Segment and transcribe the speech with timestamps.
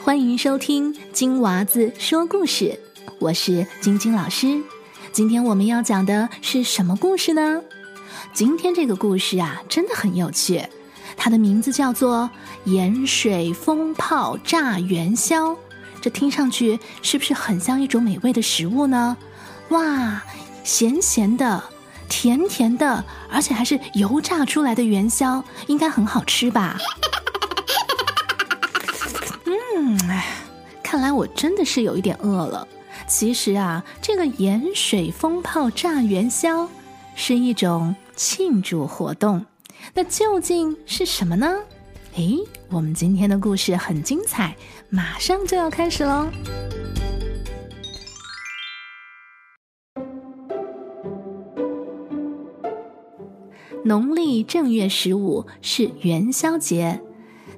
[0.00, 2.78] 欢迎收听金娃子说故事，
[3.18, 4.62] 我是晶晶老师。
[5.12, 7.62] 今天我们要讲的是什么故事呢？
[8.34, 10.62] 今天这个故事啊，真的很有趣，
[11.16, 12.28] 它的名字叫做
[12.70, 15.52] 《盐水风炮炸元宵》。
[16.02, 19.16] 这听上去是不是很像一种美味的食物呢？
[19.70, 20.22] 哇，
[20.62, 21.64] 咸咸的，
[22.08, 26.78] 甜甜的，而且还是油炸出来的元宵，应该很好吃吧？
[29.44, 30.26] 嗯，哎，
[30.82, 32.66] 看来我真的是有一点饿了。
[33.06, 36.68] 其实啊，这个盐水风炮炸元宵
[37.14, 39.44] 是一种庆祝活动。
[39.94, 41.54] 那究竟是什么呢？
[42.16, 42.38] 诶，
[42.68, 44.56] 我们今天的故事很精彩，
[44.88, 46.26] 马上就要开始喽。
[53.84, 57.00] 农历正月十五是元宵节。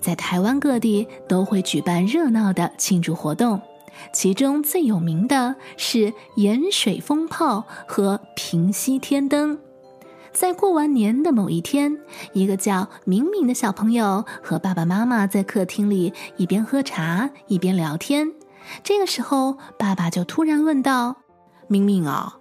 [0.00, 3.60] 在台湾各地都会举办热闹的庆祝活动，
[4.12, 9.58] 其中最有名的是盐水风炮和平息天灯。
[10.32, 11.98] 在过完年的某一天，
[12.34, 18.30] 一个叫明明的小朋友和爸爸妈妈在客厅里一边喝茶一边聊天。
[18.84, 21.16] 这个时候，爸爸就突然问道
[21.68, 22.36] ：“明明啊，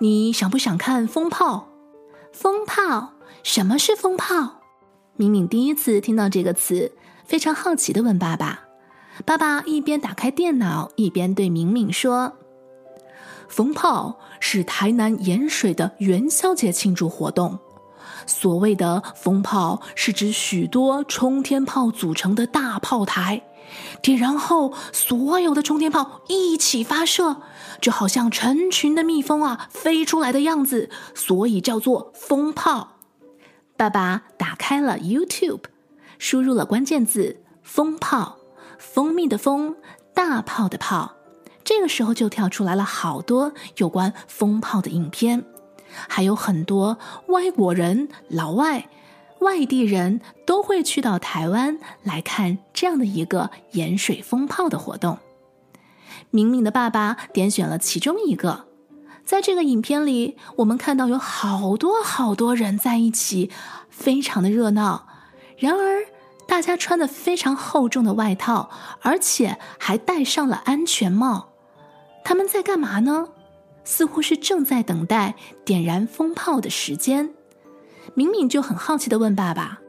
[0.00, 1.68] 你想不想看风炮？
[2.38, 3.14] 风炮？
[3.42, 4.60] 什么是风炮？”
[5.16, 6.92] 明明第一次听到这个词，
[7.24, 8.60] 非常好奇的问爸爸。
[9.24, 12.34] 爸爸一边打开电脑，一边对明明说
[13.48, 17.58] ：“风炮是台南盐水的元宵节庆祝活动。
[18.26, 23.42] 所谓的风炮，是指许多冲天炮组成的大炮台，
[24.02, 27.36] 点燃后，所有的冲天炮一起发射，
[27.80, 32.94] 就好像成群的蜜蜂啊飞出来的样子，所以叫做风炮。”
[33.76, 35.64] 爸爸打开了 YouTube，
[36.18, 38.38] 输入了关键字“风炮”，
[38.78, 39.76] 蜂蜜的蜂，
[40.14, 41.12] 大炮的炮。
[41.62, 45.44] 这个时候就跳出来了好多有关风炮的影片，
[46.08, 46.98] 还有很多
[47.28, 48.88] 外国人、老外、
[49.40, 55.18] 外地人都会去到台湾来看这样的一个盐水风炮的活动。
[56.30, 58.66] 明明的爸爸点选了其中一个。
[59.24, 63.50] 在这个影片里，我们看到有好多好多人在一起，
[63.90, 65.08] 非常的热闹。
[65.58, 66.04] 然而，
[66.46, 68.70] 大家穿的非常厚重的外套，
[69.02, 71.48] 而且还戴上了安全帽。
[72.22, 73.30] 他们在干嘛呢？
[73.86, 77.32] 似乎是正在等待点燃风炮的时间。
[78.14, 79.80] 敏敏就很好奇的问爸爸：“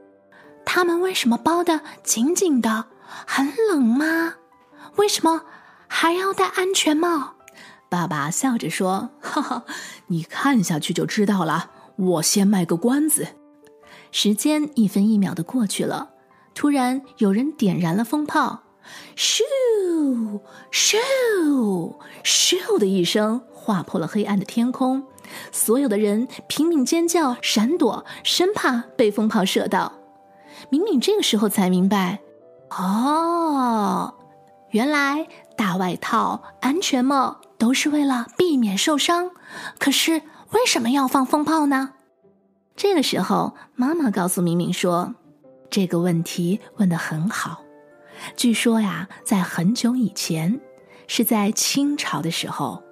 [0.63, 2.85] 他们为什么包的紧紧的？
[3.25, 4.35] 很冷吗？
[4.97, 5.43] 为什么
[5.87, 7.33] 还要戴安全帽？”
[7.89, 9.65] 爸爸笑着说：“哈哈，
[10.07, 11.71] 你看下去就知道了。
[11.95, 13.27] 我先卖个关子。”
[14.11, 16.11] 时间一分一秒的过去了，
[16.53, 18.63] 突然有人点燃了风炮，
[19.15, 19.41] 咻
[20.71, 20.97] 咻
[22.23, 25.03] 咻的一声，划破了黑暗的天空。
[25.51, 29.91] 所有的人拼命尖叫、闪躲，生怕被风炮射到。
[30.69, 32.21] 敏敏这个时候才明白，
[32.69, 34.13] 哦，
[34.71, 37.41] 原来大外套、安全帽。
[37.59, 39.31] 都是为了避免受伤，
[39.79, 41.93] 可是为什么要放风炮呢？
[42.75, 45.15] 这个时候，妈妈告诉明明说
[45.71, 47.63] ：“这个问题问得很好。
[48.35, 50.61] 据说呀，在很久以前，
[51.07, 52.83] 是在清朝的时候，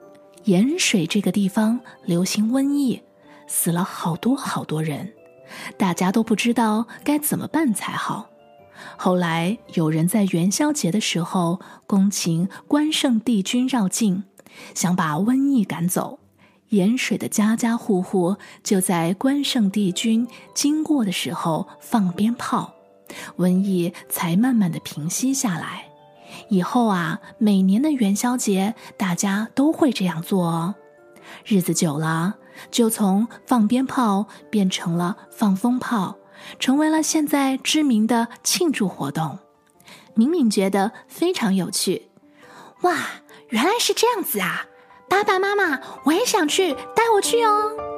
[0.46, 3.02] 盐水这个地方流行瘟疫，
[3.48, 5.14] 死了好多好多人，
[5.78, 8.30] 大家都不知道该怎么办才好。
[8.98, 14.24] 后来有人在元宵节的时候恭请关圣帝君绕境。”
[14.74, 16.18] 想把瘟疫赶走，
[16.70, 22.74] 盐水的家家户户就在关圣帝君经过的时候放鞭炮，
[23.38, 25.85] 瘟疫才慢慢的平息下来。
[26.50, 30.76] 以后啊，每年的元宵节大家都会这样做哦。
[31.46, 32.36] 日子久了，
[32.70, 36.18] 就从放鞭炮变成了放风炮，
[36.60, 39.40] 成为了现在知名的庆祝活动。
[40.14, 42.10] 敏敏觉得非常有趣，
[42.82, 42.96] 哇！
[43.50, 44.66] 原来是这样子啊！
[45.08, 47.95] 爸爸妈妈，我也想去，带我去哦。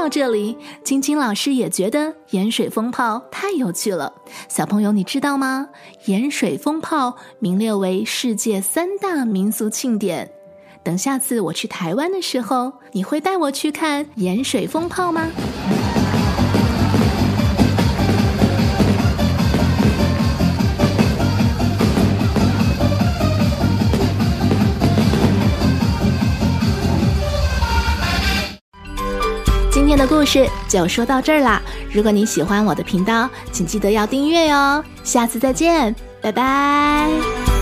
[0.00, 4.14] 到这里，晶晶老师也觉得盐水风炮太有趣了。
[4.48, 5.68] 小朋友，你知道吗？
[6.06, 10.32] 盐水风炮名列为世界三大民俗庆典。
[10.82, 15.30] 等下次我去台湾的时候，你会带我去看盐水风炮吗？
[30.00, 31.60] 的故事就说到这儿啦。
[31.92, 34.82] 如果你喜欢我的频道，请记得要订阅哟。
[35.04, 37.59] 下次再见，拜拜。